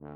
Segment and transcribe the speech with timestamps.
[0.00, 0.06] は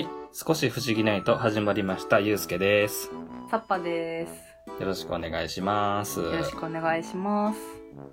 [0.00, 0.08] い。
[0.32, 2.18] 少し不思議ないと始まりました。
[2.18, 3.12] ゆうすけです。
[3.48, 4.32] サッパです。
[4.80, 6.18] よろしくお願いします。
[6.20, 7.60] よろしくお願いします。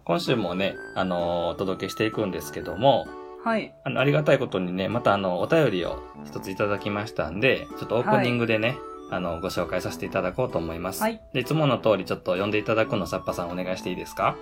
[0.05, 3.07] 今週もね、あのーお届けしていくんですけども、
[3.43, 3.73] はい。
[3.83, 8.77] あの、ありがたいことにね、またあの、お便りを一ついただきましたんで、ちょっとオープニングでね、
[9.11, 11.01] あの、ご紹介させていただこうと思います。
[11.01, 11.21] はい。
[11.33, 14.37] で、いつもの通りちょっと読んでいただくの、さっぱさんお願いしていいですか？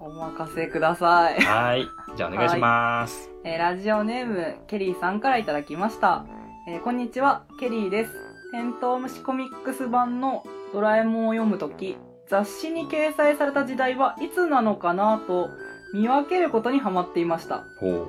[0.00, 1.40] お任せください。
[1.40, 1.86] はい。
[2.16, 3.30] じゃあお願いします。
[3.44, 6.26] えーラジオネーム、ケリーさんからいただきました。
[6.68, 8.12] えーこんにちは、ケリーです。
[8.50, 11.96] テントウムシコミックス版のドラえもんを読むとき、
[12.28, 15.48] 雑誌に掲載された時代はいつなのかなと
[15.94, 17.64] 見分けることにハマっていました。
[17.78, 18.08] ほう。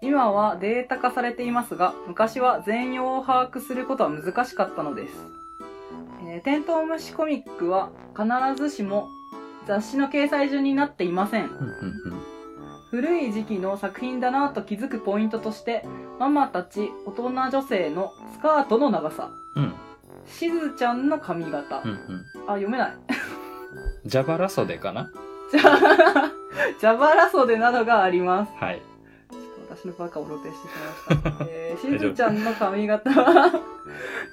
[0.00, 5.14] 今はデータ化されていますが、昔は全容を把握することは難しかったのです。
[6.26, 9.08] えーテントウムシコミックは必ずしも
[9.66, 11.50] 雑誌の掲載順になっていません。
[12.90, 15.84] 古い時期の作品だなと気づくポイントとして、
[16.18, 19.64] ママたち大人女性のスカートの長さ、うん。
[19.64, 19.74] うん。
[20.26, 22.24] しずちゃんの髪型、うんうん。
[22.46, 22.92] あ、読めない。
[24.06, 25.10] ジャバラ袖かな？
[25.50, 26.32] じゃあ、
[26.80, 28.52] ジャバラ袖などがあります。
[28.54, 28.80] はい。
[29.78, 30.74] 私のバカを露呈してし
[31.08, 31.46] まいました。
[31.50, 33.52] えー、しずちゃんの髪型は、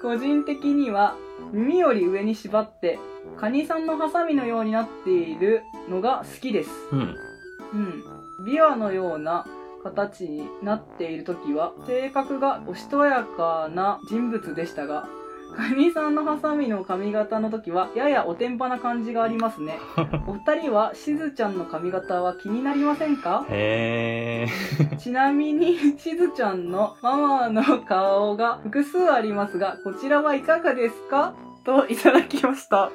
[0.02, 1.16] 個人的には
[1.52, 3.00] 耳より上に縛って、
[3.38, 6.72] カニさんのハサミのようになっているのが好きです。
[6.92, 7.00] うん。
[7.00, 8.04] うん。
[8.46, 9.46] ビワのような
[9.84, 15.08] 形になっている時は、性格がおしとやかな人物でしたが、
[15.56, 19.80] カニさんのハサミの髪型の時は、ややおてんぱな感じがありますね。
[20.28, 23.46] お二人はしずちゃんの髪型は気になりませんか？
[23.50, 24.98] へー。
[24.98, 31.34] ちなみに、しずちゃんのママの顔が複数ありますが、こちらはいかがですか？
[31.64, 32.92] といただきました。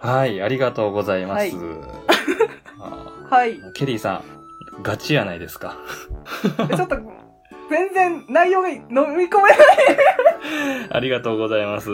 [0.00, 1.56] はい、ありがとうございます。
[3.30, 5.76] はいケリーさん、ガチやないですか？
[6.74, 6.96] ちょっと、
[7.68, 9.28] 全然内容が飲み込めない。
[10.90, 11.90] ありがとうございます。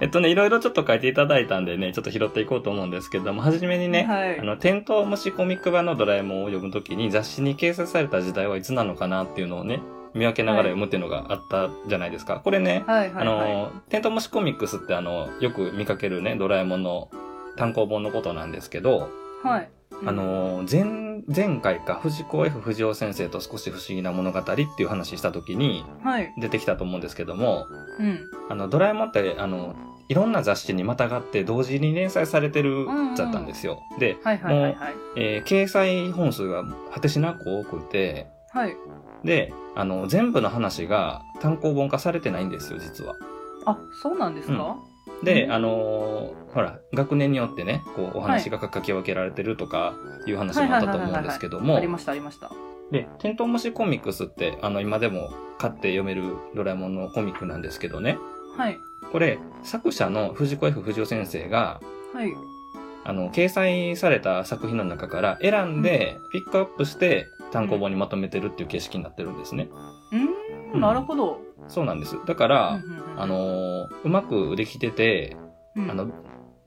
[0.00, 9.80] えっとね、いろいろちょっと書いていただいたんでね、ちょっと拾っていこうと思うんですけども、はじめにね、はいあの、テントウムシコミック版のドラえもんを読むときに雑誌に掲載された時代はいつなのかなっていうのをね、
[10.14, 12.40] 見分けながら読むっていうのがあったじゃないですか。
[12.42, 13.22] これね、はいはいはい。
[13.22, 17.10] あの、テントウムシコミックスってあの、よく見かけるね、ドラえもんの
[17.56, 19.10] 単行本のことなんですけど、
[19.42, 19.68] はい。
[20.04, 26.32] あの、前、前回か、藤子 F 不二雄先生と少し不思議な物語っていう話したときにはい。
[26.38, 27.66] 出てきたと思うんですけども、
[27.98, 28.20] うん。
[28.50, 29.74] あの、ドラえもんって、あの、
[30.08, 32.86] いろんな雑誌にまたがって同時に連載されてる
[33.16, 33.80] だったんですよ。
[33.98, 34.94] で、はいはいはいはい。
[35.16, 38.76] えー掲載本数が果てしなく多くて、はい。
[39.24, 43.14] で、あの、全部の話が単行本化されてないんですよ、実は。
[43.64, 44.95] あ、そうなんですか、で、うん
[45.50, 49.94] あのーほら、学年によってね、こう、お話が書き分けられてるとか
[50.26, 52.50] いう話もあったと思うんですけどもあり、ましたありました。
[52.90, 58.18] で、テントウムシコミックスって、あの、今でも買って読めるドラえもんのコミックなんですけどね、
[58.56, 58.78] はい。
[59.12, 61.80] これ、作者の藤子 F 不二雄先生が、
[62.14, 62.32] はい。
[63.04, 69.68] あの、掲載された作品の中から選んで、ピックアップして単行本にまとめてるっていう形式になってるんですね。
[70.12, 71.40] うーん、なるほど。
[71.68, 72.16] そうなんです。
[72.26, 75.36] だから、うんうんうんあ、のーうまくできてて、
[75.74, 76.08] うんあの、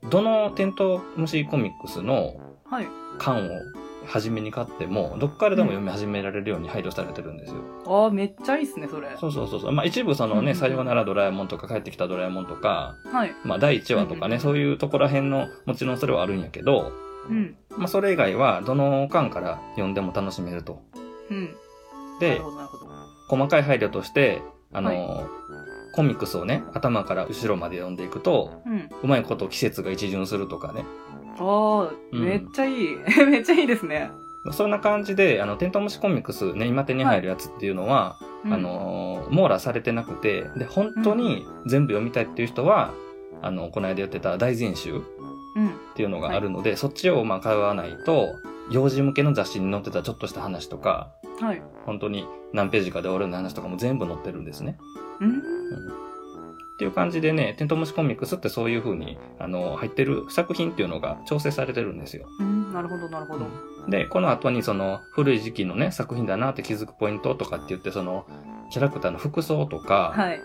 [0.10, 2.88] どのテントウムシコミックスのはい。
[3.18, 3.50] 巻を
[4.06, 7.62] 初めに買っても、どっからでも読み始められるように配慮されてるんですよ。
[7.86, 9.10] あーめっちゃいいっすね、それ。
[9.20, 9.72] そうそうそうそう。
[9.72, 13.32] まあ一部そのね、うんうんうんさようならドラえもんとか帰ってきたドラえもんとか、はい。
[13.44, 16.92] まあ第1話とかね、うんうんうんそういうところら辺の、もちろんそれはあるんやけど、
[17.30, 17.56] うん。
[17.78, 20.82] まあそれ以外はどの巻から読んでも楽しめると。
[21.30, 21.46] うん。
[21.46, 21.50] な
[22.20, 22.42] で。
[23.28, 25.28] 細かい配慮として、あのーは
[25.92, 28.90] コミックスをね、頭から後ろまで読んでいくと、うん。
[29.04, 30.86] うまいこと季節が一巡するとかね。
[31.40, 32.98] ああ、うんめっちゃいい。
[33.28, 34.12] めっちゃいいですね。
[34.52, 42.92] そんな感じで、あの、テントウムシコミックスね、今手に入るやつっていうのは、うんあ、のー網羅されてなくて、で、本当に全部読みたいっていう人は、
[43.42, 45.00] あの、この間言ってた大全集っ
[45.56, 45.72] うん。
[45.96, 48.28] ていうのがあるので、そっちをまあ買わないと、
[48.70, 51.10] 幼児向けの雑誌に載ってたちょっとした話とか、
[51.42, 51.62] はい。
[51.86, 54.78] 本当に何ページかで終わるような話とかも全部載ってるんですね。
[55.20, 55.40] うん。
[55.40, 55.42] っ
[56.80, 62.26] ていう感じでね、テントウムシコミックスってそういう風に、あの、入ってる作品っていうのが調整されてるんですよ。
[62.40, 62.72] うん。
[62.74, 63.46] なるほど、なるほど。
[63.90, 68.26] で、この後にその古い時期のね、作品だなって気づくポイントとかって言って、その、
[68.72, 70.40] キャラクターの服装とか、はい。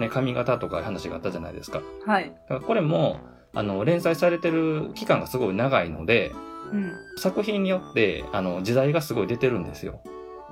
[0.00, 1.82] ね、髪型とか話があったじゃないですか。
[2.06, 2.30] はい。
[2.48, 3.20] だからこれも、
[3.52, 6.32] あの、連載されてる期間がすごい長いので、
[6.72, 6.92] うん。
[7.18, 10.00] 作品によって、あの、時代がすごい出てるんですよ。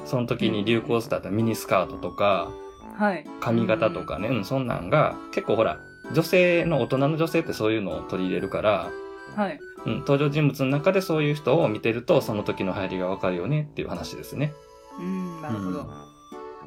[0.04, 2.50] その時に流行したミニスカートとか、
[2.94, 3.26] はい。
[3.40, 5.80] 髪型とかね、うん、そんなんが、結構ほら、
[6.12, 8.90] 女性の大人の女性ってそういうのを取り入れるから、
[9.36, 9.58] はい。
[9.86, 14.52] うん、登場人物の中でそういう人を見てると、その時の流行りがわかるよねっていう話ですね。
[14.98, 15.86] うん、なるほど。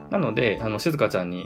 [0.09, 1.45] なので、あの、静香ちゃんに、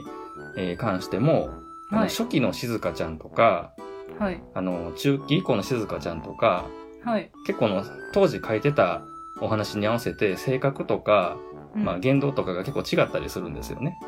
[0.56, 1.50] えー関しても、
[1.90, 3.72] あのはい初期の静香ちゃんとか、
[4.18, 4.42] はい。
[4.54, 6.66] あの、中期以降の静香ちゃんとか、
[7.04, 7.30] はい。
[7.46, 9.02] 結構の、当時書いてた
[9.40, 13.98] お話に合わせて、性格とか、うんまあ、言動とかが結構違ったりするんですよね。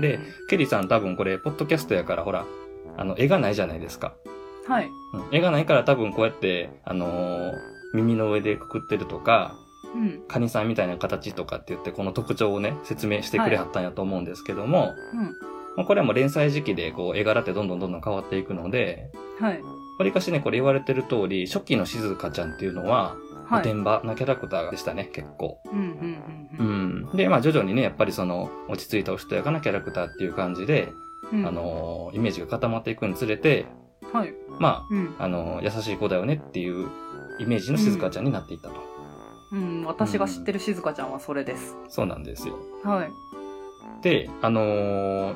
[0.00, 0.18] で、
[0.48, 2.44] ケリーさん多分これ、ポッドキャストやから、ほら、
[2.96, 4.14] あの、絵がないじゃないですか。
[4.66, 4.86] はい。
[4.86, 7.52] うん絵がないから多分こうやって、あのー
[7.94, 9.54] 耳の上でくくってるとか、
[9.94, 10.22] うん。
[10.28, 15.22] カニさんみたいな形とかって言って、この特徴をね、説明してくれはったんやと思うんですけども、うん。
[15.76, 19.10] まあこれはもう連載時期で、こう、絵柄ってどんどんどんどん変わっていくので、
[19.40, 19.60] はい。
[19.98, 23.16] わりかしね、これ言われてる通り、初期の静香ちゃんっていうのは、はい。
[23.52, 25.58] おてんばなキャラクターでしたね、結構。
[25.72, 25.88] うんうんうん
[26.58, 27.12] ううん。
[27.12, 27.16] ん。
[27.16, 30.88] で、まあ徐々にね、やっぱりその、落ち着いたおしとやかなキャラクターっていう感じで、
[31.32, 33.66] うんあ、のーイメージが固まっていくにつれて、
[34.12, 34.32] はい。
[34.58, 35.14] まうん。
[35.18, 36.88] あ、あのー優しい子だよねっていう
[37.38, 38.74] イメージの静香ちゃんになっていったと。
[39.52, 39.84] うん。
[39.84, 41.76] 私が知ってる静香ちゃんはそれです。
[41.88, 42.58] そうなんですよ。
[42.84, 43.10] はい。
[44.02, 45.34] で、あのー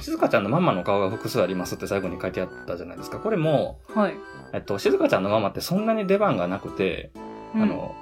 [0.00, 3.18] 静香ちゃんのママの顔が複数ありますって最後に書いてあったじゃないですか。
[3.18, 4.14] これも、はい。
[4.54, 7.94] えっと、静香ちゃんのママってそんなに出番がなくて、うんあ、の、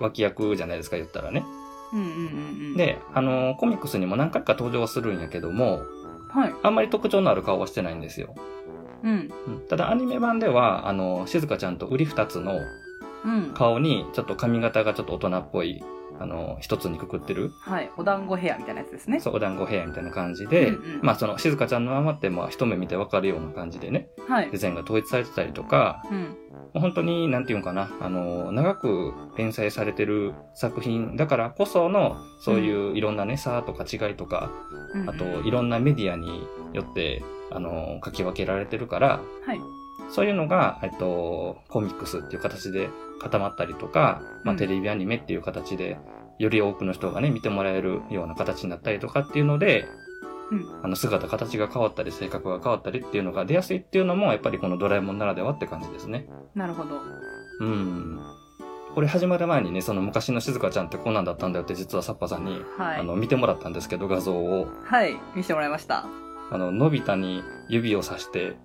[0.00, 1.44] 脇役じゃないですか、言ったらね。
[1.92, 2.18] うんうんうんう
[2.74, 5.82] ん。、で、あの、コミックスにも何回か登場はするんやけども、
[6.30, 6.54] はい。
[6.62, 8.34] あんまり特徴のある顔はしてないんですよ。
[9.02, 9.32] うん。
[9.46, 12.60] うんただアニメ版では、あの、静香ちゃんと売り二つの
[13.24, 13.52] うん。
[13.54, 15.82] 顔に、ちょっと髪型がちょっと大人っぽい、
[16.18, 17.90] あの、一つにくくってる、はい。
[17.96, 19.20] お団子ヘアみたいなやつですね。
[19.20, 24.58] そう、お団子ヘアみたいな感じで、うんうんまあその、静香ちゃんのままって、まあ一目見てわかるような感じでね、はいデ。
[24.58, 26.20] ザインが統一されてたりとか、うん。
[26.20, 26.36] も
[26.76, 34.50] う本当に、なんていうんかな、あの、長く連載されてる作品だからこその、そういういろんなね、差とか違いとか、
[34.94, 39.60] うんあと、いろんなメディアによって、あの、書き分けられてるから、はい。
[40.12, 45.98] そういうのが、えっと、コミックスっていう形で固まったりとか、まあ、うんテレビアニメっていう形で、
[46.38, 49.88] より多くの人がね、見てもらえるような形になったりとかっていうので、
[50.50, 56.26] うんあの、姿、形が変わったり、性格が変わったりっていうのが出やすいっていうのも、やっぱりこのドラえもんならではって感じですね。
[56.54, 57.00] なるほど。
[57.60, 58.20] うん。
[58.94, 63.00] これ始まる前にね、その昔の静香ちゃんってこんなんだったんだよって実はサッパさんに、はい。
[63.00, 64.66] あの、見てもらったんですけど、画像を。
[64.84, 65.16] はい。
[65.34, 66.04] 見せてもらいました。
[66.50, 68.56] あの、のび太に指をさして、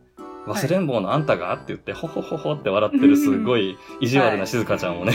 [0.47, 1.53] 忘れん坊のあんたが？
[1.53, 5.13] って言って、ほほほほって笑ってるすごい意地悪な静香ちゃんをね、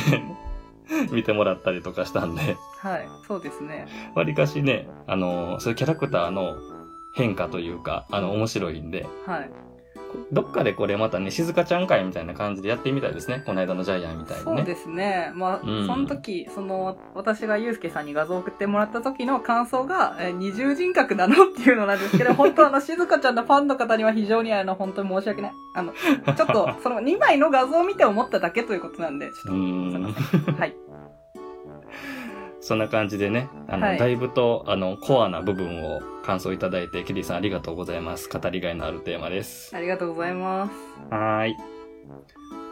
[1.10, 3.08] 見てもらったりとかしたんで、はい。
[3.26, 3.86] そうですね。
[4.14, 6.56] わりかしね、あの、そういうキャラクターの
[7.14, 9.50] 変化というか、あの、面白いんで、はい。
[10.30, 13.42] どっかでこれまたね、静香ちゃん会みたいな感じでやってみたいですね。
[13.44, 14.56] この間のジャイアンみたいにね。
[14.56, 15.32] そうですね。
[15.34, 25.52] まあ、うんその時、その、私がゆうすけさんに画像を送ってもらった時の感想が、えー二重人格なのっていうのなんですけど、本当あの、静香ちゃんのファンの方には非常にあの、本当に申し訳ない。
[25.74, 29.58] あの、ちょっと、その2枚の画像を見て思っただけということなんで、ちょっと、すい
[29.98, 30.54] ません。
[30.56, 30.76] はい。
[32.62, 38.28] そんな感じでね、あの、はいだいぶと、あの、コアな部分を感想いただいて、キリーさんありがとうございます。
[38.30, 39.76] 語りがいのあるテーマです。
[39.76, 40.72] ありがとうございます。
[41.14, 41.56] はーい。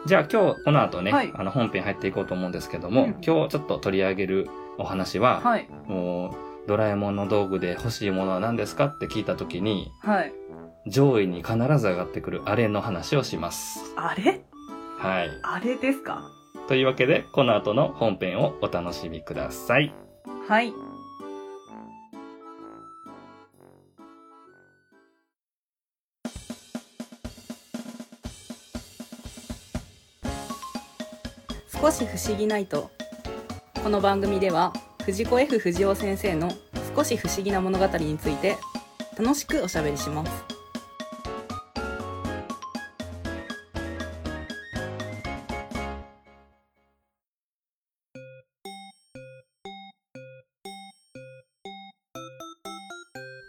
[0.07, 5.67] じゃあ今日、この後ね、はいあの、本編入っていこうと思うんですけども、うん今日ちょっと取り上げるお話は、はい。
[5.87, 10.33] もう、ドラえもんの道具で欲しいものは何ですかって聞いたときに、はい。
[10.87, 13.93] 上位に必ず上がってくるあれの話をします。
[13.97, 14.41] あれ
[14.97, 15.29] はい。
[15.43, 16.23] あれですか？
[16.71, 19.93] というわけで、この後の本編をお楽しみください。
[20.47, 20.71] はい。
[31.69, 32.89] 少し不思議ないと
[33.83, 34.71] この番組では
[35.03, 36.53] 藤子 F 不二雄先生の
[36.95, 38.55] 少し不思議な物語について
[39.17, 40.50] 楽しくおしゃべりします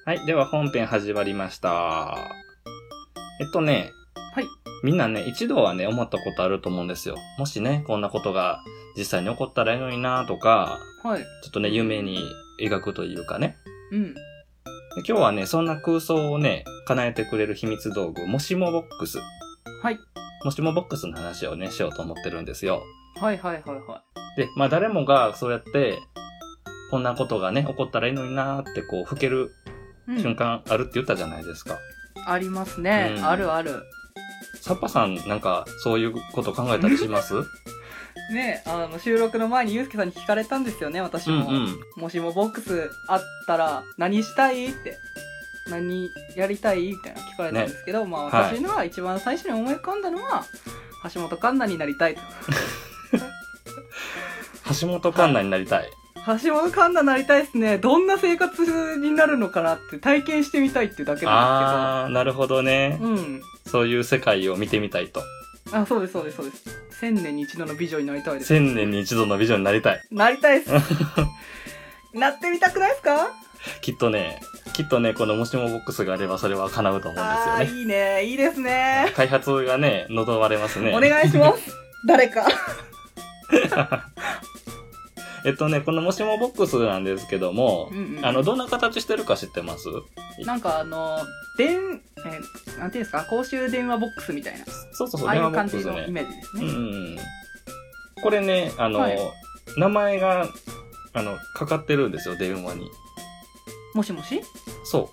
[0.05, 0.27] はい。
[0.27, 2.17] では本編始まりました。
[3.41, 3.93] えっとね。
[4.35, 4.47] はい。
[4.83, 7.15] みんなね、一度はね、思ったことあると思うんですよ。
[7.39, 8.65] もしね、こんなことが
[8.97, 12.19] 実際に起こったらいいのになとか、はいちょっとね、夢に
[12.61, 13.57] 描くというかね。
[13.93, 14.21] うんで
[15.07, 19.21] 今日はね、そんな空想をね、叶えてくれる秘密道具、もしもボックス。
[19.83, 20.01] はい
[20.45, 22.83] もしもボックスの話をね、しようと思ってるんですよ。
[23.21, 24.03] はいはいはいは
[24.37, 26.01] で、まあ誰もがそうやって、
[26.91, 29.62] こんなことがね、起こったらいいのになーってこう、吹けるい、
[30.09, 31.79] 瞬間あるって言ったじゃないですか。
[32.27, 33.25] ありますね、うん。
[33.27, 33.83] あるある。
[34.61, 37.35] サッパさんなんかそういうこと考えたりします？
[38.33, 41.77] ねあの収録の前にゆうすけさんに聞かれたんですよね私も、うんうん。
[41.97, 44.67] もしもボックスあったら何したい？
[44.67, 44.97] って。
[45.69, 46.89] 何やりたい？
[46.91, 48.57] みたいな聞かれたんですけど、まあはい。
[48.57, 50.45] 私のは一番最初に思い浮かんだのは、
[51.15, 52.21] 橋本環奈になりたいと。
[54.81, 55.91] 橋本環奈になりたい。
[56.27, 57.79] 橋本環奈なりたいですね。
[57.79, 61.35] どんな生活になるのかなって体験してみたいってだけなん
[62.05, 62.95] あー、なるほどねで。
[62.95, 63.11] すけど。
[63.11, 63.43] うん。
[63.67, 65.23] そういう世界を見てみたいと。
[65.73, 66.65] あ、そうです、そうです、そうです。
[67.01, 68.47] 千年に一度の美女になりたいです。
[68.49, 70.01] 千年に一度の美女になりたい。
[70.13, 70.73] なりたいです。
[72.15, 73.31] なってみたくないですか？
[73.81, 74.41] きっとね、
[74.75, 77.79] きっとね、このもしもボックスがあればそれは叶うと思うんですよああー、ね。
[77.81, 78.25] いいね。
[78.25, 79.13] いいですね。
[79.17, 80.93] 開発がね、望まれますね。
[80.95, 81.73] お願いします。
[82.07, 82.47] 誰か。
[85.45, 89.89] えっとね、このもしもボックスなんですけども、うんうんあの、どんな形してるか知ってます？
[90.45, 91.19] なんかあの、
[91.59, 94.65] 電、えーなんていうんですか、公衆電話ボックスみたいな。
[94.93, 96.11] そうそうそう、ああいう感じのイ。
[96.11, 96.65] メージですね。
[96.65, 96.73] うんう
[97.15, 97.19] ん。
[98.23, 99.19] これね、あの、はい
[99.77, 100.49] 名前が、
[101.15, 102.91] あの、かかってるんですよ、電話に。
[103.95, 104.43] もしもし？
[104.85, 105.11] そ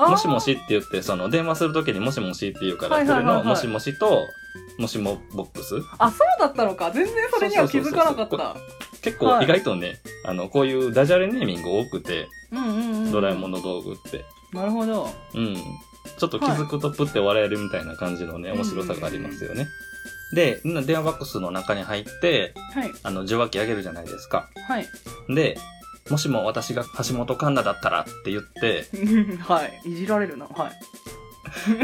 [0.00, 0.10] う。
[0.10, 4.26] もしもしって言って、その、電話するときにもしもしって言うから、それの、もしもしと、
[4.78, 6.90] もしもボックスあ、そうだったのか。
[6.90, 8.56] 全然それには気づかなかっそうそうた。
[9.02, 13.12] 結構はい意外とね、あの、こういうダジャレネーミング多くて、うんうんうん。
[13.12, 14.24] ドラえもんの道具って。
[14.52, 15.08] なるほど。
[15.34, 15.56] うん。
[16.18, 19.68] ちょっと気づくとプって笑えるみたいな感じのね、はい面白さがありますよね。
[20.34, 22.90] で、電話ボックスの中に入って、はい。
[23.02, 24.48] あの、受話器あげるじゃないですか。
[24.66, 24.86] はい。
[25.28, 25.56] で、
[26.08, 28.86] もしも私が橋本環奈だったらって言って、
[29.42, 29.80] はい。
[29.84, 30.46] いじられるな。
[30.46, 30.72] はい。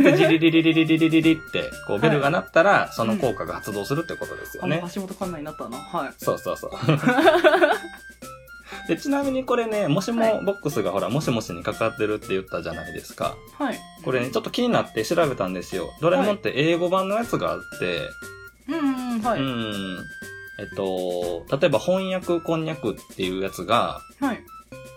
[0.03, 4.79] で、ジリリリリリリリリリって、こう、ベルが鳴ったら、その効果が発動するってことですよね。
[4.79, 5.79] あの、橋本環奈になったな。
[5.79, 6.13] はい。
[6.19, 6.71] そうそうそう。
[8.89, 13.37] で、ちなみにこれね、もしもボックスがほら、もしもしにかかってるって言ったじゃないですか。
[13.59, 13.79] はい。
[14.05, 15.91] これね、ちょっと気になって調べたんですよ。
[16.01, 18.09] ドラえもんって英語版のやつがあって、
[18.69, 19.41] うんうんうん、はい。
[19.41, 19.99] うん。
[20.59, 24.41] えっと、例えば翻訳こんにゃくっていうやつが、はい。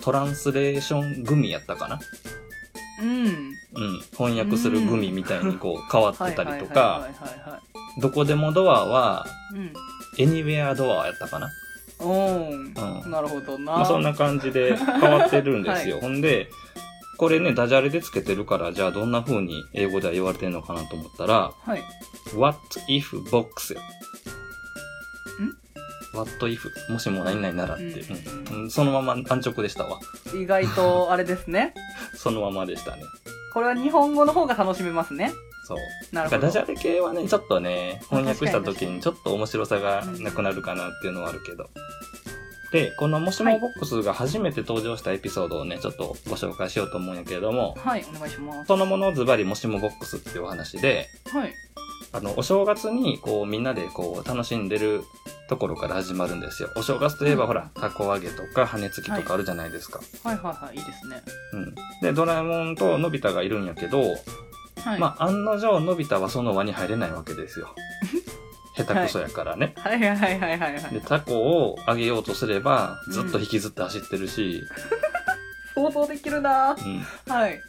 [0.02, 2.00] トランスレーショングミやったかな
[3.02, 3.26] うん。
[3.26, 4.02] うん。
[4.18, 7.60] 翻訳するグミみたいにこう変わってたりとはいか、はいはいはいは
[8.02, 9.58] どこでもドアは、い。
[9.58, 9.74] うん。
[10.18, 11.50] anywhere ドアやったかな
[12.02, 12.74] うん
[13.12, 13.74] なるほどな。
[13.74, 16.00] まあそんな感じで変わってるんですよ。
[16.00, 16.50] ほんで、
[17.18, 21.84] これね、ダジャレでつけてるから、じゃあどんな風に英語では言われてるのかなと思ったら、はい。
[22.34, 23.82] what if box や。
[26.14, 26.60] what if
[26.92, 30.00] もしも何々ならって、うんうんそのまま安直でしたわ。
[30.34, 31.74] 意外と、あれですね。
[32.22, 33.04] そのままでしたね。
[33.54, 35.32] これは日本語の方が楽しめますね。
[35.66, 35.78] そう。
[36.12, 36.42] なるほど。
[36.42, 41.70] ダジャレ系はね、ちょっとね、翻訳した時ににちょっと面白さがなくなるかなっていうのはあるけど。
[42.72, 48.68] で、このもしもボックスが初めて登場したエピソードをね、ちょっとご紹介しようと思うんやけれども、はい、お願いします。
[48.68, 51.54] そのものズバリもしもボックスっていうお話で、はい。
[52.12, 55.04] あの、お正月にこうみんなでこう楽しんでる
[55.48, 56.70] ところから始まるんですよ。
[56.76, 60.00] お正月といえばほら、たこ揚げとか羽根つきとかあるじゃないですか。
[60.24, 61.22] はいはいはい、いいですね。
[61.54, 61.76] うん。
[62.02, 64.02] で、ドラえもんとのび太がいるんやけど、
[64.84, 65.00] はい。
[65.00, 67.76] まあ、案の定のび太はその輪に入れないわけですよ。
[68.76, 69.74] 下手くそやからね。
[69.78, 70.94] はいはいはいはいはいはい。
[70.94, 74.64] で、タコをあげようとすれば、ずっと引きずって走ってるし、
[75.76, 77.32] 想像できるなうん。
[77.32, 77.60] はい。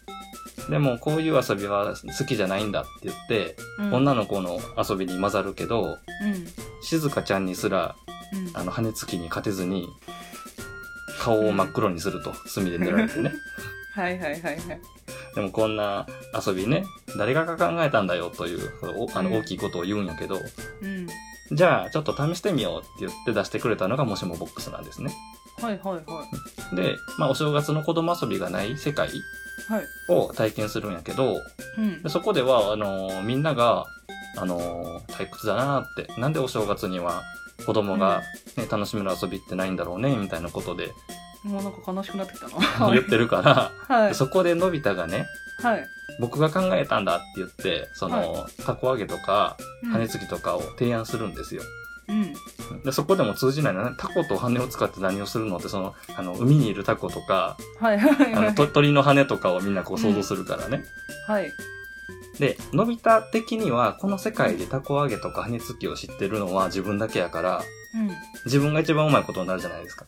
[0.68, 5.98] でも、こういう遊びは好きじゃないんだって言って、うん女の子の遊びに混ざるけど、うん。
[6.82, 7.96] 静香ちゃんにすら、
[8.32, 8.50] うん。
[8.54, 9.88] あの、羽根つきに勝てずに、
[11.20, 13.32] 顔を真っ黒にすると、墨で塗られてね。
[13.94, 14.56] はいはいはいはい。
[15.34, 16.06] でもこんな
[16.46, 16.84] 遊びね、
[17.16, 20.36] 誰が考えたんだよという、おあのうん大きいことを言うんやけど、
[20.82, 21.08] うん。
[21.52, 25.12] じゃあちょっと試してみようって言って出してくれたのがもしもボックスなんですね。
[25.62, 26.00] はいはいは
[26.72, 26.76] い。
[26.76, 29.08] で、まあお正月の子供遊びがない世界
[29.68, 29.84] はい。
[30.08, 31.36] を体験するんやけど、
[31.78, 32.08] うんで。
[32.08, 33.86] そこでは、あのーみんなが、
[34.38, 37.22] あのー退屈だなって、なんでお正月には
[37.66, 38.22] 子供が、
[38.56, 40.88] ね楽しめる遊びってないんだろうね、みたいなことで
[41.44, 42.54] もうなんか悲しくなってきたな。
[42.56, 44.14] は い言ってるから、はい。
[44.14, 45.26] そこでのび太がね、
[45.62, 45.86] はい。
[46.20, 51.62] 僕が考えたんだって言って、その、たこ揚げとか、うん羽根つきとかを提案するんですよ。
[52.70, 52.82] うん。
[52.82, 53.94] で、そこでも通じないのね。
[53.98, 60.84] タコと羽を使って何をするのって、その、あの、海にいるタコとか、はいはいあの、鳥の羽とかをみんなこう想像するからね。
[61.26, 61.52] はい。
[62.38, 67.62] で、のび太的には、この世界でタコ揚げとか羽根つきを知ってるのは自分だけやから、
[67.94, 68.10] うん。
[68.46, 70.06] 自分が一番うまいことになるじゃないですか。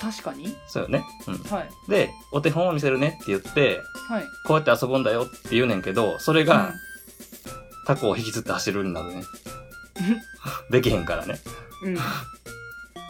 [0.00, 1.04] 確かにそうよね。
[1.28, 1.38] うん。
[1.38, 1.70] はい。
[1.88, 4.24] で、お手本を見せるねって言って、はい。
[4.46, 6.72] こうやって遊ぶんだよって言うねんけど、それが、
[7.86, 9.22] タコを引きずって走るんだね。
[10.70, 11.38] できへんからね。
[11.82, 11.94] うん。
[11.94, 12.00] うん。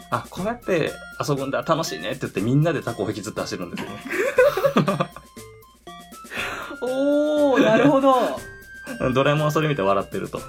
[0.09, 0.91] あ、こうやって
[1.27, 3.89] 遊ぶんだ、楽しいねって言ってみんなでタコを引きずって走るんですよ。
[6.81, 8.15] おー、なるほど。
[9.13, 10.39] ドラえもんはそれ見て笑ってると。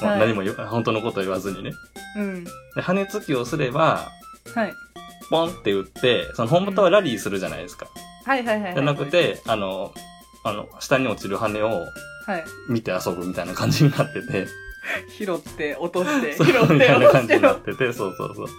[0.00, 1.72] まあはい何も本当のこと言わずにね。
[2.16, 2.44] うん。
[2.44, 2.50] で、
[2.82, 4.10] 羽根つきをすれば、
[4.54, 4.74] はい。
[5.30, 7.86] ポンって打って、その本当はラリーするじゃないですか。
[8.26, 8.74] はいはいはいはい。
[8.74, 9.94] じゃなく、て、あの、
[10.44, 11.86] あの、下に落ちる羽を
[12.26, 12.44] はい。
[12.68, 14.46] 見て遊ぶみたいな感じになってて、
[15.18, 18.46] 拾って、落として、拾って、みたいな落として感じになってて、そうそうそう。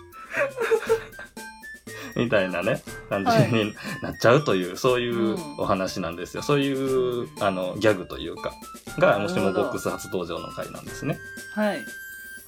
[2.15, 6.41] みたいなね、感じになっちゃうという、そういうお話なんですよ。
[6.41, 8.53] そういう、あの、ギャグというか、
[8.97, 11.19] が、もしもボックス初登場の回なんですね。
[11.53, 11.81] はい。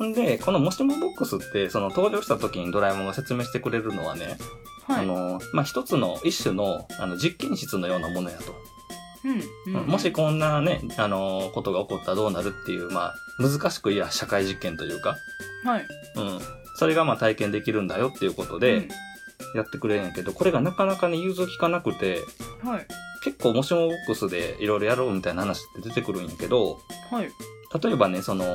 [0.04, 4.38] んで、このもしもボックスって、その登場した時にドラえもんが説明してくれるのはね、
[4.88, 5.04] はい。
[5.04, 8.56] あの、まあ、一つの、一種の、あの、実験室のようなものやと。
[9.26, 9.76] うん。
[9.76, 9.88] うん。
[9.88, 15.18] もしこんなね、あの、ことが起こったらどうなるっていう、まあ、難しく言えば社会実験というか、
[15.64, 15.86] はい。
[16.16, 16.40] うん。
[16.76, 18.88] それがまあ体験できるんだよっていうことで、
[19.56, 22.20] やってくれるんやけど、これがなかなかね、融通きかなくて、
[22.64, 22.88] うん、はい。
[23.24, 26.80] 結構もしもボックスでいろいろやろうみたいな話って出てくるんやけど、
[27.12, 27.30] はい。
[27.84, 28.46] 例えばね、その、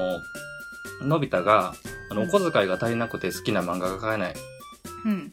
[1.03, 1.75] のび太が、
[2.11, 4.35] あの、うんお小遣いが足りなくて好きな漫画が買えない
[5.05, 5.33] うん。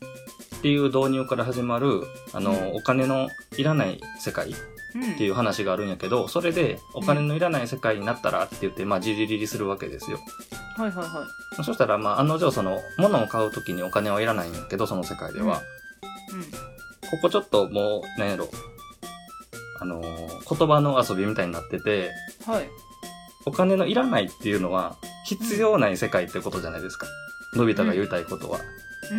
[0.57, 4.53] っていう導入から始まる、あの、うんお金のいらない世界
[4.97, 5.15] っうん。
[5.15, 10.19] ていう話があるんやけど、それでお金のいらない世界になったらって言って、まあ、じりりりするわけですよ。
[10.77, 11.25] はいはいは
[11.59, 11.63] い。
[11.63, 15.61] そしたら、まあ、案の定その、物を買うときにお金はいらないんやけど、その世界では。
[17.09, 18.47] ここちょっともう、なんやろ。
[19.79, 22.11] あのー言葉の遊びみたいになってて、
[22.47, 22.53] うん。
[22.53, 22.69] はい。
[23.45, 27.07] お金のいらないっていうのは、必要ない世界ってことじゃないですか。
[27.55, 28.59] のび太が言いたいことは。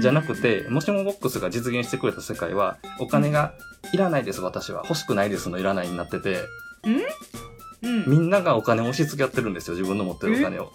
[0.00, 3.54] じゃなくて、もしもボックスが実現してくれた世界は、お金が
[3.92, 4.82] いらないです、私は。
[4.84, 6.38] 欲しくないですのいらないになってて、
[7.82, 8.04] うん？
[8.06, 10.70] みんながお金を押し付け合ってるんですよ、自分の持ってるお金を。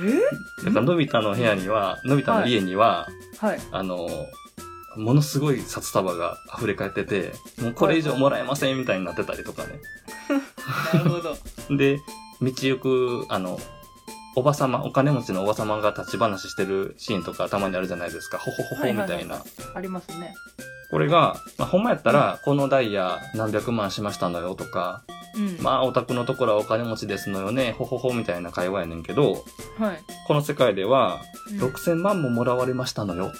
[0.00, 0.64] え？
[0.64, 3.08] だから、のび太の部屋には、のび太の家には、
[3.38, 3.60] はい。
[3.72, 4.08] あの、
[4.96, 9.78] ものすごい札束が溢れ返ってて、もうこれ以上もらえませんみたいになってたりとかね。
[10.94, 11.36] なるほど。
[11.76, 11.98] で、
[12.40, 13.60] 道行く、あの、
[14.38, 18.36] おばさま、お金持ちのおばさまが立ち話してるシーンとかたまにあるじゃないですか。
[18.36, 19.42] ほほほほみたいな。
[19.74, 20.34] ありますね。
[20.90, 25.02] これが、まあ、ほんまやったら、このダイヤ何百万しましたのよとか、
[25.34, 25.56] うん。
[25.62, 29.42] まあ、お宅のところはお金持ちですのよね、ほほほみたいな会話やねんけど、
[29.78, 30.00] はい。
[30.26, 33.32] この世界では、うん6000万ももらわれましたのよ。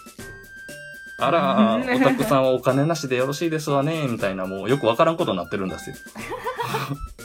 [1.19, 5.97] あら、うんお宅さんはお金なしでよろしいですわね、みたいな、もうよくわからんことになってるんですよ。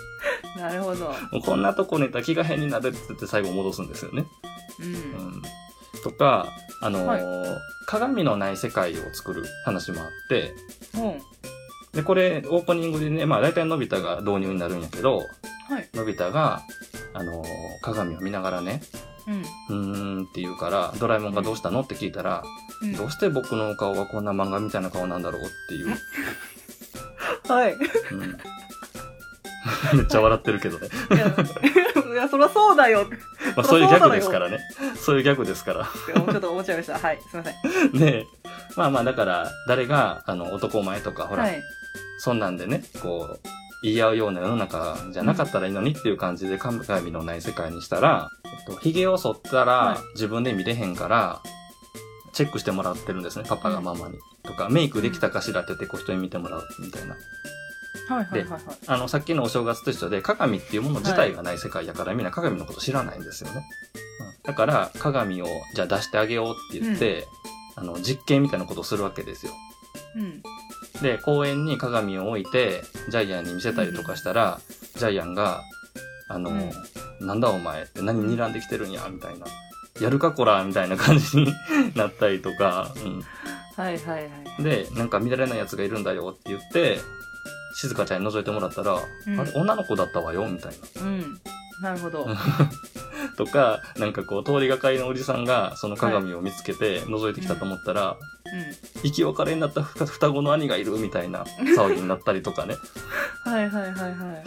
[0.62, 1.14] なるほど。
[1.44, 4.26] こんなとこにいたら気が変になるって言って最後戻すんですよね。
[4.80, 4.84] う。
[4.84, 5.42] うんん。
[6.04, 6.48] とか、
[6.82, 10.54] あのー鏡のない世界を作る話もあって、
[10.96, 11.22] うん。
[11.94, 15.90] で、これ、オープニングでね、まあ大体のび太が導入になるんやけど、はい。
[15.94, 16.62] のび太が、
[17.14, 17.48] あのー
[17.82, 18.82] 鏡を見ながらね、
[19.28, 19.42] うん。
[19.42, 22.44] うーんって言うから、ドラえもんがどうしたのって聞いたら、
[22.82, 25.96] うんどうして僕の顔がこんな漫画みたいな顔なんだろうっていう。
[27.52, 27.74] はい。
[27.74, 28.38] うん
[29.94, 30.88] めっちゃ笑ってるけどね。
[32.14, 33.08] いや、そりゃそうだよ
[33.56, 34.60] まあそういうギャグですからね。
[34.96, 35.86] そういうギャグですから。
[35.86, 36.98] ちょっと思っちゃいました。
[36.98, 37.20] はい。
[37.30, 37.92] すいません。
[37.94, 38.26] で、
[38.76, 41.62] まあまあだから、誰が、あの、男前とか、ほら、はい。
[42.20, 43.48] そんなんでね、こう、
[43.84, 51.42] 言い合うような世の中じゃなかったらいいのにっていう感じで鏡のない世界にしたら、えっと、髭を剃ったはらい自分で見れへんから、
[52.34, 54.20] チェックしてもらってるんですね、パパがママに。
[54.44, 57.16] とか、メイクできたかしらって言ってこう人に見てもらうみたいな。
[58.16, 58.62] はいはいはいはい。
[58.88, 63.56] あの、さっきのお正月と一緒で、鏡っていうもの自体がない世界やから、みんな鏡のこと知らないんですよね。
[63.56, 63.64] うん
[64.44, 65.46] だから、鏡を、
[65.76, 67.28] じゃあ出してあげようって言って、
[67.76, 69.54] あの、実験みたいなことをするわけですよ。
[70.16, 70.42] うん。
[71.02, 74.60] で、公園に鏡を置いて、ジャイアンに見せたりとかしたら、
[74.96, 75.62] ジャイアンが、
[76.28, 76.52] あの、
[77.20, 79.46] なんだお前って何睨んできてるんや、みたいな。
[80.00, 81.54] やるかこら、みたいな感じに
[81.96, 82.92] なったりとか、
[83.76, 84.30] はいはいはい。
[84.58, 84.64] うん。
[84.64, 87.00] で、なんか見られない奴がいるんだよって言って、
[87.74, 91.02] 静香ちゃんに覗いてもらったら、うんあれ、女の子だったわよ、みたいな。
[91.02, 91.42] うん。
[91.82, 92.28] なるほど。
[93.38, 98.18] とか、なんかこう、通りがかりのおじさんが、その鏡を見つけて、覗いてきたと思ったら、
[98.96, 99.02] うん。
[99.02, 102.76] 生き別れになったふ双子の兄がいるみたいな騒ぎになったりとかね。
[103.44, 104.44] はいはいはいはい。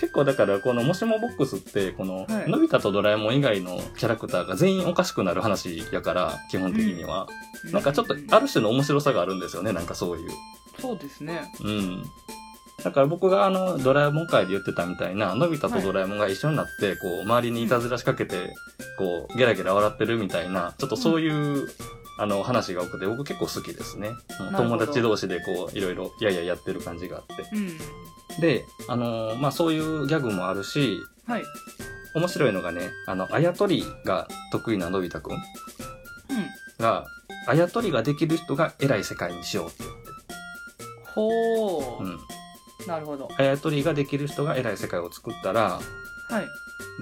[0.00, 7.26] 結構だから、このもしもボックスって、この、はいのび太とドラえもん以外のキャラクターが全員おかしくなる話やから、基本的には。
[7.72, 10.30] なんかちょっと、ある種の面白さがあるんですよね、なんかそういう。
[10.80, 11.52] そうですね。
[11.62, 12.04] うん。
[12.82, 18.52] だから僕があの、ドラえもん界で言ってたみたいな、のび太とドラえもんが一緒になって、こう、周りにいたずらしかけて、
[18.98, 21.68] こう、ゲラゲラ笑ってるみたいな、ちょっとそういう、
[22.18, 24.10] あの、話が多くて、僕結構好きですね。
[24.56, 27.48] 友達同士でこう、いろいろ、やややってる感じがあって。
[27.52, 27.78] うん。
[28.40, 31.42] で、あのーまあ、そういうギャグもあるし、はい。
[32.14, 35.40] 面白いのがね、あの、あやとりが得意なのび太くんうん。
[36.78, 37.06] が、
[37.46, 40.04] あやとりができる人が偉い世界にしようって言って。
[41.14, 42.02] ほー。
[42.04, 42.18] うん。
[42.86, 43.28] なるほど。
[43.36, 45.80] あやとりができる人が偉い世界を作ったら、
[46.28, 46.46] はい。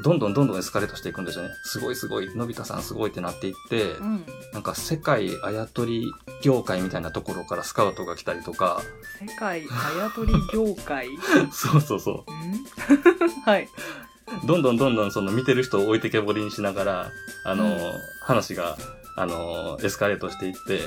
[0.03, 1.51] どんどんどんどんエスカレートしていくんですよね。
[1.65, 4.27] すごいすごい、のび太さんすごいってなっていって、うん。
[4.53, 8.83] なんか世界あやとり業界みたいなところからスカウトが来たりとか、
[9.21, 11.09] 世界あやとり業界？
[11.53, 12.65] そうそうそうん？
[13.45, 13.65] はい。
[13.65, 14.47] う。
[14.47, 17.11] どんどんどんどんその見てる人を置いてけぼりにしながら、
[17.45, 17.93] あの、うん
[18.25, 18.77] 話が、
[19.17, 20.81] あの、エスカレートしていって、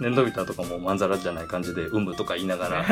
[0.00, 2.86] で、のび太とかもまんざらじゃない感じで、うむとか言いながら、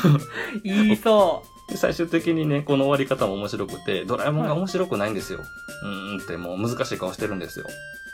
[0.62, 5.40] 言いそで最終的にね、この終わり方も面白くて、ドラえもんが面白くないんですよ。
[5.82, 7.66] うーんってもう難しい顔してるんですよ。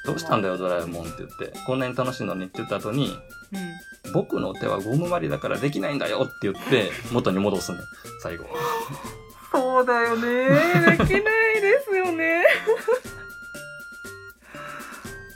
[0.04, 1.58] どうしたんだよ、ドラえもんって言って。
[1.66, 3.08] こんなに楽しいのにって言った後に、
[3.52, 4.08] う。
[4.08, 4.12] うん。
[4.12, 7.78] 僕の手はゴムまりだからできないんだよって言って、元に戻すね、
[8.22, 8.44] 最後。
[9.52, 10.48] そうだよね。
[10.98, 12.44] できないですよね。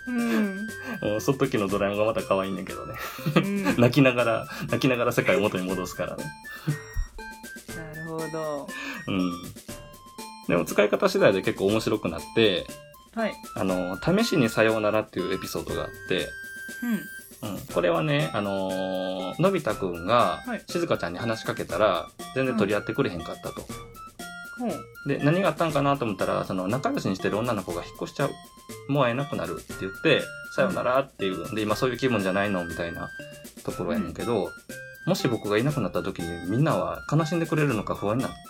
[0.07, 1.21] うん。
[1.21, 2.95] その時のドラえもんがまた可愛いんだけどね。
[3.37, 3.65] うん。
[3.65, 6.25] な泣きながら、泣きながら世界を元に戻すからね。
[8.03, 8.69] るほど。
[9.09, 9.33] うん。
[10.49, 12.67] でも使い方次第で結構面白くなって、
[13.15, 13.35] はい。
[13.57, 16.29] あの、試しにさようならっていうエピソードがあって、
[17.43, 17.55] うん。
[17.55, 23.63] うん、これはね、あのーのび太くんがはい、静香ちゃんに話しかけたら、全然取り合ってくれへんかったと。
[24.59, 24.92] ほう。
[25.07, 28.31] で、何があったんかなと思ったら、その仲良しにしてる女の子が引っ越しちゃう。
[28.89, 30.23] もう会えなくなるって言って、
[30.55, 31.55] さよならっていう。
[31.55, 33.11] で、今そういう気分じゃないのみたいな
[33.65, 34.51] ところやねんけど、
[35.07, 38.43] もし僕がいなくなった時にみんなは悲しんでくれるのか不安になるって。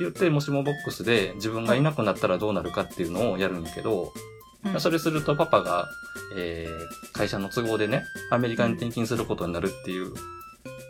[0.00, 5.88] 言って、もしもボックスで自分がいなくなったらどうなるかっていうのをやるんやけど、うんそれするとパパが、
[6.36, 10.12] えー、会社の都合でね、アメリカに転勤することになるっていう、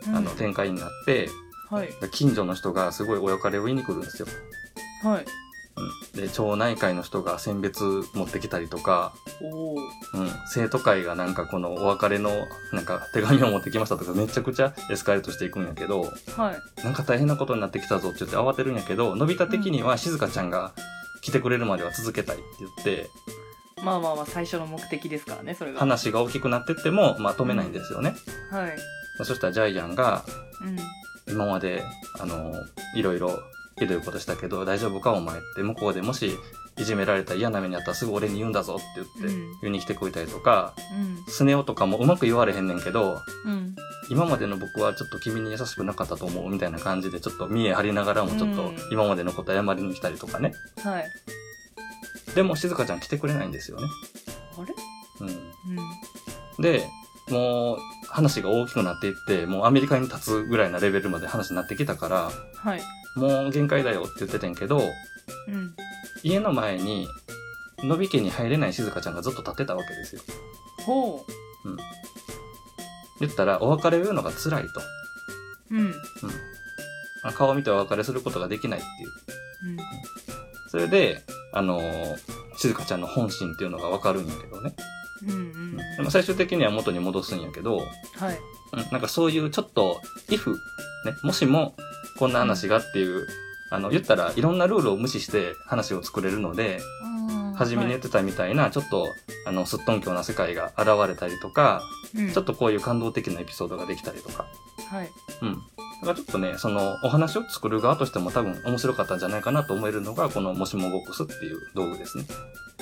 [0.07, 1.29] あの、展開になって、
[1.69, 1.89] はい。
[2.11, 4.27] 近所の人がすごいお別れを言いに来るんですよ。
[5.03, 5.25] はい。
[6.15, 9.75] うん、で、町内会の人が選別持ってきたりとか、おお。
[9.75, 9.79] うん、
[10.47, 12.31] 生徒会がなんかこのお別れの
[12.73, 16.07] なんか手紙を持ってきましたとかめちゃくちゃエスカレートしていくんやけど、は
[16.81, 16.83] い。
[16.83, 20.73] なんか大変なことになってきたぞって言って慌てるんやけど、のび太的には静香ちゃんが
[21.21, 23.09] 来てくれるまでは続けたいって言って、
[23.83, 25.79] まあまあまあ、最初の目的ですからね、それが。
[25.79, 28.13] 話が大きくなってっても、まあ止めないんですよね。
[28.51, 28.77] はい。
[29.23, 30.23] そしたらジャイアンが、
[30.61, 30.77] うん。
[31.29, 31.83] 今まで、
[32.19, 32.53] あの、
[32.95, 33.39] いろいろ
[33.77, 36.37] ひどいことしたけど、大丈夫かお前って、向こうでもし、
[36.77, 41.31] いじめられた嫌な目にあったらすぐ俺に言うんだぞって言って、うん言いに来てくれたりとか、うん。
[41.31, 43.75] スネ夫とかもうまく言われへんねんけど、うん。
[44.09, 50.53] 今までの僕はちょっと君に優しくなかったと思うみたいな感じで、ちょっと見え張りながらもちょっとうん今までのこと謝りに来たりとかね。
[50.83, 51.05] はい。
[52.33, 53.87] でも静香ちゃん来てくれないんですよね。
[54.57, 54.73] あれ？
[55.19, 55.27] うん。
[55.27, 56.61] うん。
[56.61, 56.87] で、
[57.29, 62.81] もう話が大きくなっていって、もうアメリカに立つぐらいなレベルまで話になってきたから、はい。
[63.15, 64.81] もう限界だよって言ってたんやけど、
[65.47, 65.75] うん。
[66.23, 67.07] 家の前に、
[67.83, 70.21] のび家に入れない静香ちゃんがずっと立ってたわけですよ。
[70.85, 71.25] ほ
[73.19, 74.79] 言ったら、お別れを言うのが辛いと。
[75.71, 75.75] う。
[75.75, 75.93] うん。
[77.23, 79.09] あ顔を見てお別れすることができないっていう。
[80.69, 84.73] それで、あのー静香ちゃんの本心っていうのがわかるんやけどね。
[86.09, 88.39] 最終的には元に戻すんやけど、はい。
[88.73, 90.57] うん、なんかそういうちょっと、if、ね、
[91.23, 91.75] もしも
[92.17, 93.27] こんな話がっていう、
[93.71, 96.79] あの、言ったらいろんなルールを無視して話を作れるので、
[97.55, 99.05] 初めに言ってたみたいな、ちょっと、
[99.45, 101.81] あの、すっとんきょうな世界が現れたりとか、
[102.15, 104.45] うん、ちょっとこういう感動的なエピソードができたりとか、
[104.89, 105.09] はい。
[105.41, 105.55] うん。
[105.55, 105.59] だ
[106.07, 112.23] からちょっとね、その、お話を作る側としても多分面白かったんじゃないかなと思えるのが、このもしもボックスっていう道具ですね。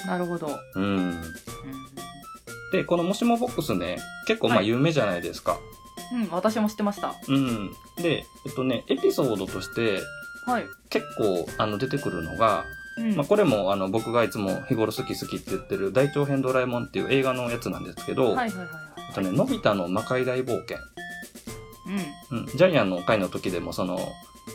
[0.06, 0.60] なるほど。
[0.76, 0.84] うん。
[0.84, 1.24] うん。
[2.72, 5.60] で、このもしもボックスね、結構まあはい有名じゃないですか。
[6.14, 7.16] うん、私も知ってました。
[7.28, 7.72] うん。
[7.98, 10.02] で、えっとね、エピソードとして
[10.46, 10.66] はい。
[10.90, 12.66] 結構あの出てくるのが、
[12.98, 13.16] うん。
[13.16, 18.68] まあこれもあの僕がいつも日頃好き好きって言ってる大長編ドラえもんっていう映画のやつなんですけど、はいはいはい
[19.10, 20.78] えっとね、のび太の魔界大冒険。
[20.78, 20.88] はい。
[22.32, 22.46] うん。
[22.48, 24.00] ジャイアンの回の時でもその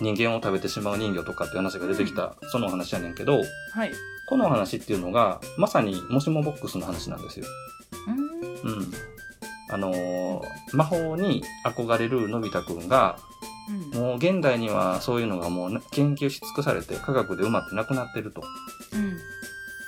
[0.01, 3.43] 人間を食べてしまう人魚とかっていう話が出てきた、そのお話やねんけど、うん。
[3.73, 3.93] はい。
[4.27, 7.47] この話っていうのがまさにもしもボックスの話なんですよ。
[8.07, 8.79] うーん。
[8.79, 8.93] うん。
[9.71, 10.43] あのー
[10.75, 13.19] 魔法に憧れるのび太くんが、
[13.95, 14.01] うん。
[14.01, 18.43] もう現代にはそういうのがもうな研究し尽くされて科学で埋まってなくなってると。
[18.93, 19.19] うん。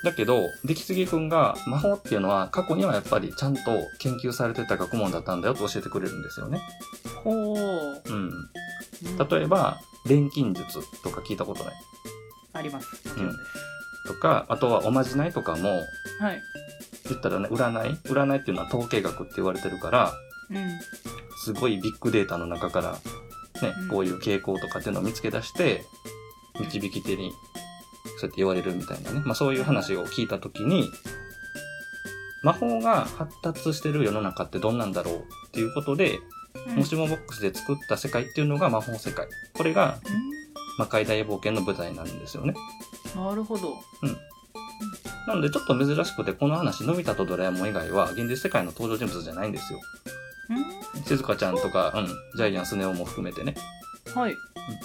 [0.04, 3.60] だけど、出来すぎくんが魔法っていうのは過去にはやっぱりちゃんと
[4.00, 6.60] 研究されてた学問だったんだよと教えてくれるんですよね。
[7.24, 8.02] ほう。
[8.06, 8.14] うん。
[8.14, 8.50] うん
[9.30, 11.74] 例えば、錬金術とか聞いたことない？
[12.52, 13.08] あります。
[13.08, 13.34] もちろんで
[14.06, 16.22] とか、あとはおまじないとかも、す。
[16.22, 16.42] はい。
[17.10, 17.98] 言ったらね、占い？
[18.04, 20.12] 占いっていうのは統計学って言われてるから、
[20.50, 20.80] うん。
[21.44, 22.92] すごいビッグデータの中から、
[23.62, 25.84] ねうん、こういう傾向とかっていうのを見つけ出して、
[26.60, 27.32] 導き手に、
[28.18, 29.22] そうやって言われるみたいなね。
[29.24, 30.88] まあそういう話を聞いたときに、
[32.42, 36.18] 魔法が発達してる世の中ってどんなんだろうっていうことで、
[36.68, 39.26] うんもしもボックスで作った世界っていうのが魔法世界。
[39.54, 39.98] これが、
[40.78, 42.54] 魔界大冒険の舞台なんですよね。
[43.14, 43.74] なるほど。
[45.26, 49.80] なのでちょっと珍しくて、この話、のび太とドラえもん以外は現実世界の登場人物じゃないんですよ。
[50.50, 50.74] うん
[51.06, 52.06] 静香ちゃんとか、うん、
[52.36, 53.54] ジャイアンスネ夫も含めてね。
[54.14, 54.36] はい。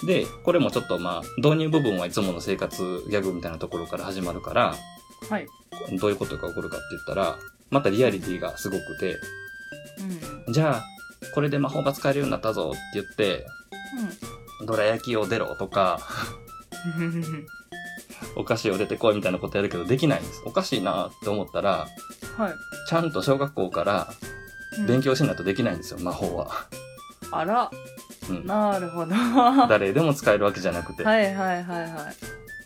[0.04, 4.74] で、これもちょっとまあ、導入部分はいつもの生活ギャグみたいなところから始まるから、
[5.28, 5.46] はい。
[5.98, 7.38] どういうことが起こるかって言ったら、
[7.70, 9.16] またリアリティがすごくて、
[10.46, 10.52] うん。
[10.52, 10.84] じゃあ、
[11.34, 13.46] これで魔法が使えるようになったぞって言って、
[14.66, 16.00] どら焼きを出ろとか、
[16.98, 17.46] うん。
[18.36, 20.42] お菓子を出てこいみたいなことやるけどできないんです。
[20.44, 21.88] おかしいなって思ったら、
[22.36, 22.54] はい。
[22.88, 24.08] ちゃんと小学校から
[24.86, 26.48] 勉強しないとできないんですよ、魔法は。
[27.32, 27.70] あら、
[28.28, 28.46] うん。
[28.46, 29.14] なるほど。
[29.14, 31.02] は誰でも使えるわけじゃなくて。
[31.02, 31.90] いはいはいはい。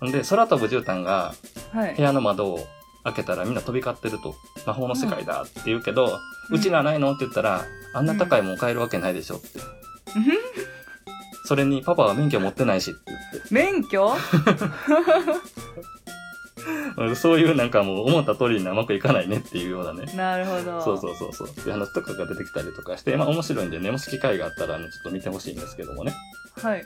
[0.00, 1.34] ほんで、空飛ぶ絨毯が
[1.72, 2.02] はい部。
[2.02, 2.66] 屋の窓を
[3.04, 4.34] 開けたらみんな飛び交ってると、
[4.66, 6.18] 魔法の世界だって言うけど、
[6.50, 9.60] うちらないのって言ったら、あんな高いもん買えるわけないでしょって。
[11.46, 13.00] それにパパは免許持ってないしって
[13.32, 13.48] 言って。
[13.54, 14.12] 免許？
[16.96, 20.10] う んそういうなんかもう思った通りにうまくいかないねっていうようなね。
[20.16, 20.80] なるほど。
[20.82, 21.48] そうそうそうそう。
[21.48, 26.14] っていう話とかが出てきたりとかして、まあ面白いんでね、もし機会があったらね、ちょっと見てほしいんですけどもね。
[26.62, 26.84] はい。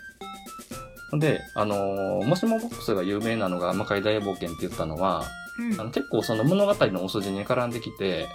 [1.20, 5.24] で、あのーもしもボックスが有名なのが魔界大冒険って言ったのは、
[5.58, 5.80] うん。
[5.80, 8.26] あの結構その物語のお筋に絡んできて、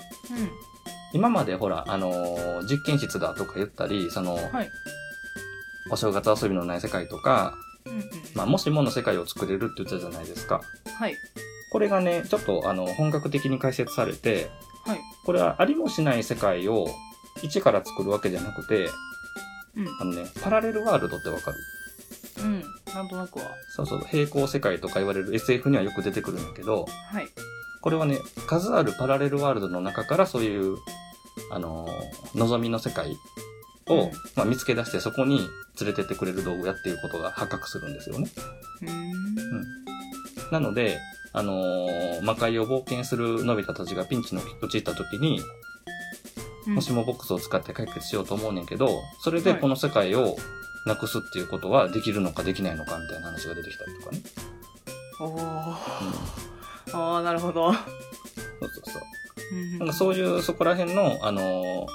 [1.13, 4.69] 今までほら、あのー実験室だとか言ったり、その、はい。
[5.91, 7.93] お正月遊びのない世界とか、うん。
[7.93, 8.03] うん。
[8.35, 10.61] まあ、もしもの世界を作れるって言ったじゃないですか。
[10.97, 11.15] はい。
[11.71, 14.49] これがね、ちょっとあの、本格的に解説されて、
[14.85, 14.99] はい。
[15.25, 16.87] これはありもしない世界を
[17.41, 18.89] 一から作るわけじゃなくて、
[19.75, 19.87] うん。
[19.99, 21.57] あのね、パラレルワールドってわかる？
[22.43, 22.63] うん。
[22.93, 23.45] なんとなくは。
[23.75, 27.27] そうそう、平行世界とか言われる SF にはよく出てくるんだけど、はい。
[27.81, 30.77] これはね、数あるパラレルワールドの中からそういう、
[31.51, 33.17] あのー望みの世界
[33.87, 35.39] を、うんまあ、見つけ出してそこに
[35.79, 38.29] 連れてってくれる道具やっていうことが発覚するんですよね。
[38.81, 39.23] うーん。
[40.51, 40.99] なので、
[41.33, 45.39] あのー魔界を冒険するのび太たちがピンチの陥った時に、
[46.67, 50.37] うんもしもボックスを使って解決しようと思うねんけど、それではいこの世界を
[50.85, 54.21] なくすっていうことはできるのかできないのかみたいな話が出てきたりとかね。
[55.19, 55.37] おー。
[55.37, 57.73] うんああ、なるほど。
[57.73, 57.83] そう
[58.61, 59.01] そうそう。
[59.51, 61.85] うんなんかそういうそこら辺の、あのー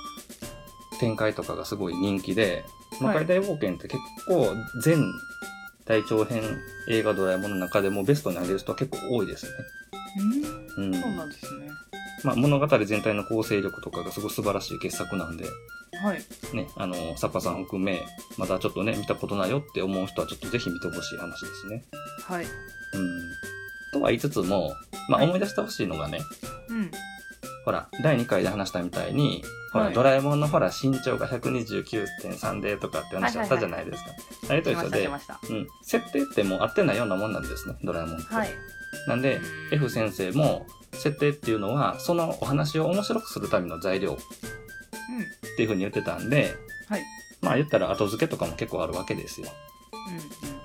[0.98, 2.64] 展開とかがすごい人気で、
[3.00, 5.04] 魔界大冒険って結構全
[5.84, 6.42] 大長編
[6.88, 9.52] 映画ドラえもんの中でもベストに挙げる人は結構多いですね。
[10.76, 10.84] うん。
[10.86, 11.00] うん。
[11.00, 11.68] そうなんですね。
[12.24, 15.44] まあ物語全体の構成力とかがすごい素晴らしい傑作なんで、
[16.02, 16.54] はい。
[16.54, 18.02] ね、あのー、サッパさん含め、
[18.36, 21.84] まだちょっとね、見たことないよって思う人はちょっとぜひ見てほしい話ですね。
[22.22, 22.44] はい。
[22.44, 22.50] うん。
[23.92, 24.74] とは言いつつも、
[25.08, 26.20] まあはい思い出してほしいのがね、
[26.68, 26.90] うん。
[27.64, 29.42] ほら、第2回で話したみたいに、
[29.72, 34.10] ほら、はいドラえもんのほら、身長が129.3でとかって話あったじゃないですか。
[34.50, 35.06] あれと一緒で。
[35.06, 35.66] うん。
[35.82, 38.34] 設定ってもう合ってないようなもんなんですね、ドラえもんって。
[38.34, 38.48] はい。
[39.06, 39.42] なんで、うん
[39.72, 46.56] F 先生も、設定っていうのは、そのお話を面白くするための材料っていうふうに言ってたんで、
[46.88, 47.02] はい。
[47.40, 49.48] まあ言ったら後付けとかも結構あるわけですよ。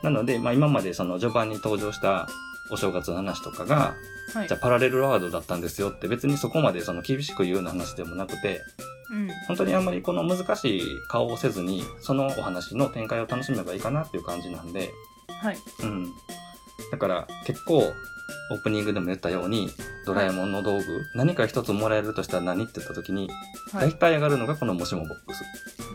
[0.04, 0.14] うん。
[0.14, 2.28] なので、まあ今までその序盤に登場した
[2.70, 3.96] お正月の話とかが、
[4.36, 4.40] うん。
[4.40, 4.60] はいじゃあ。
[4.60, 8.62] パラレルワールドだったんですよって別にそこまでその厳しく言うような話でもなくて、
[9.12, 9.28] うん。
[9.48, 14.92] 本当にあんまりこの難しい顔をせずに、そのお話の展開を楽しめばいいかなっていう感じなんで、
[15.42, 15.58] はい。
[15.82, 16.08] うん。
[16.92, 17.94] だから結構、
[18.52, 19.70] オープニングでも言ったように、
[20.06, 20.84] ドラえもんの道具、
[21.16, 23.30] 何か一つもらえるとしたら何って言った時に、
[23.74, 23.94] 大はい。
[23.94, 25.44] 体上がるのがこのもしもボックス。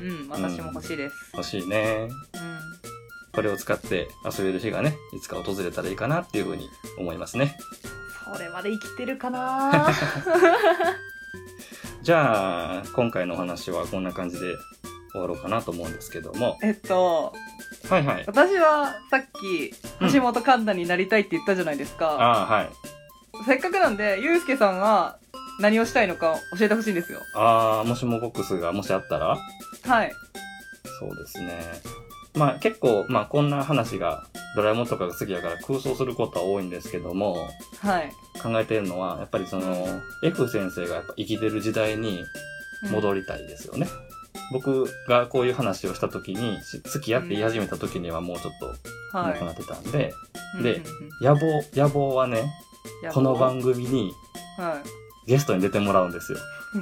[0.00, 0.28] うん。
[0.28, 1.14] 私も欲しいです。
[1.34, 2.08] 欲しいね。
[2.34, 2.97] うん。
[3.38, 7.56] これを使って遊べる日がね、いつか訪れたらいいかなっていうふうに思いますね。
[8.34, 9.92] それまで生きてるかな？
[12.02, 14.56] じゃあ、今回のお話はこんな感じで
[15.12, 16.58] 終わろうかなと思うんですけども。
[16.64, 17.32] えっと、
[17.88, 18.24] はいはい。
[18.26, 22.08] 私はさっき、うん橋本環奈になりたいって言ったじゃないですか。
[22.20, 22.70] ああ、はい。
[23.46, 25.16] せっかくなんで、ゆうすけさんが
[25.60, 27.20] 何をしたいのか教えてほしいんですよ。
[27.36, 29.38] ああ、もしもボックスがもしあったら？
[29.86, 30.12] はい。
[30.98, 31.56] そうですね。
[32.38, 37.48] まあ結構、まあこんな話がドラえもんとかが好きだから空想することは多いんですけども、
[37.80, 38.12] はい。
[38.40, 39.86] 考えてるのは、やっぱりその、
[40.22, 42.24] F 先生がやっぱ生きてる時代に
[42.90, 43.88] 戻りたいですよね。
[44.52, 48.52] 僕がこういう話をした時に、し付き合って言い始めた時にはもうちょっ
[49.12, 50.14] とは亡くなってたんで、
[50.60, 50.62] い。
[50.62, 52.44] でうんうんうん野望、野望はね、
[53.02, 54.12] やこの番組に
[54.56, 54.82] は
[55.26, 55.28] い。
[55.28, 56.38] ゲストに出てもらうんですよ。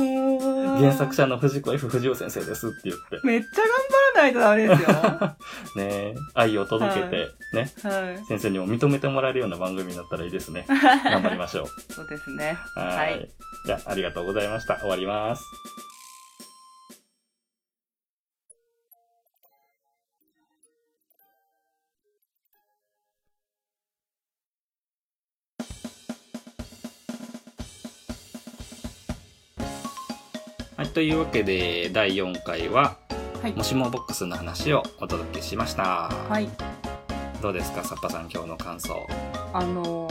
[0.00, 3.26] 原作者の藤子 F 不二雄先生ですって言って。
[3.26, 4.88] めっちゃ頑張らないとダメですよ。
[4.88, 5.36] は
[5.76, 8.26] ねえ愛を届けて、ね、い。
[8.26, 10.64] 先生にも認めてもらえるような番組になったらいいですね。
[10.68, 11.92] 頑張りましょう。
[11.92, 12.56] そうですね。
[12.74, 13.30] ははいい。
[13.66, 14.78] じゃあ、ありがとうございました。
[14.78, 15.44] 終わります。
[30.92, 32.96] というわけで、第4回は、
[33.42, 33.52] はい。
[33.52, 36.10] もしもボックスの話をお届けしました。
[36.28, 36.48] はい。
[37.42, 39.06] どうですか、サッパさん、今日の感想。
[39.52, 40.08] あの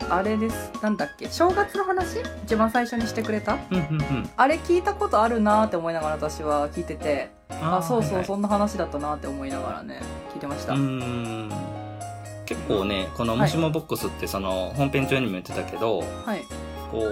[0.00, 0.72] ー、あれです。
[0.82, 2.20] なんだっけ正月の話？
[2.44, 3.54] 一番最初にしてくれた？
[3.70, 4.30] うんうんうん。
[4.36, 7.30] あれ聞いたことあるなーって思いながら私は聞いてて。
[7.50, 10.00] あそうそう、はいそんな話だったなって思いながらね
[10.32, 11.52] 聞いてました、うーん。
[12.46, 16.42] 結構ねこの「もしもボックス」ってその本編中にも言ってたけど、はい
[16.94, 17.02] こ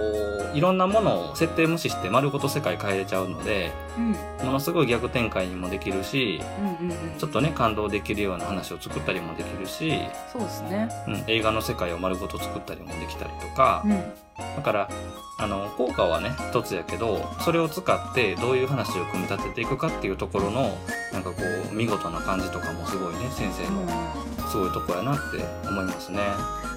[0.53, 4.11] ういろんなものを設定無視して丸ごと世界変えれちゃうのでうん。
[4.45, 9.99] ものすごい逆展開にもできるしうんうんうんちょっとね感動できるような話を作ったりもできるし、
[10.31, 10.89] そうですね。
[11.07, 13.91] うん、映画の世界を丸ごと作ったりもできたりとかうん。
[14.55, 14.89] だから
[15.39, 20.77] あの効果はね一つやけどそれを使ってどういう話を組み立てていくかっていうところの
[21.11, 21.41] なんかこ
[21.71, 23.85] う見事な感じとかもすごいね先生うん。
[23.85, 26.19] のすごいとこやなって思いますね。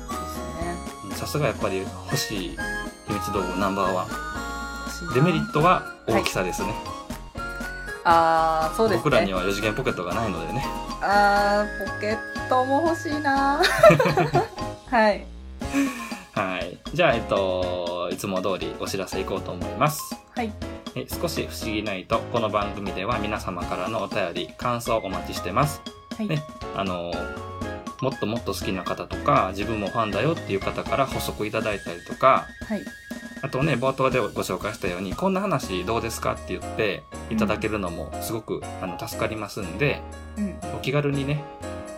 [0.09, 0.25] そう
[1.09, 1.17] ですね。
[1.17, 2.59] さすがやっぱり欲しい
[3.07, 5.15] 秘密道具ナンバーワン。
[5.15, 6.75] デメリットは大きさですね、
[8.05, 9.03] あーそうですね。
[9.05, 10.65] 僕らには4次元ポケットがないのでね。
[11.03, 13.61] あーポケットも欲しいな
[14.91, 15.27] はい。
[16.35, 16.79] はい。
[16.95, 20.17] じゃあえっといつも通りお知らせいこうと思います。
[20.35, 20.53] はい。
[20.95, 25.83] え少し不思議ないとこの番組では皆様からのお便り感想をお待ちしてます。
[26.17, 26.43] はい、ね
[26.75, 27.13] あの
[28.01, 32.83] もっともっと好きな方とか自分もファンだよっていう方から補足いただいたりとかはい
[33.43, 40.01] あとね冒頭でご紹介したようにこんな話どうですかって言っていただけるのもすごくあの助かりますんで、
[40.39, 41.43] うんお気軽にね、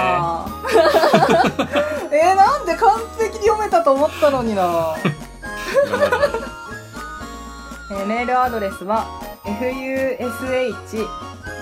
[2.12, 2.12] れ。
[2.18, 4.96] えー、なんで完璧に読めたと思ったのにな、
[7.92, 9.06] えーメールアドレスは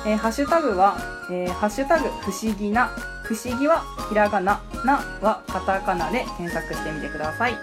[0.05, 0.97] えーハッシュタグは、
[1.31, 2.91] えーハッシュタグ不思議な
[3.23, 7.53] 不思議はひらがななはカタカナで検索してみてください。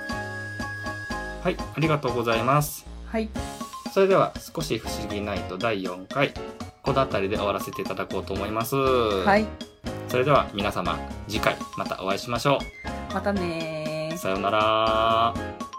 [1.42, 2.86] はい、ありがとうございます。
[3.06, 3.28] はい。
[3.92, 6.32] それでは、少し不思議ナイト第4回、
[6.82, 8.76] この辺りで終わらせていただこうと思います。
[8.76, 9.46] はい
[10.08, 12.58] それでは、皆様、次回またお会いしましょ
[13.14, 14.12] またね。
[14.16, 15.69] さようなら。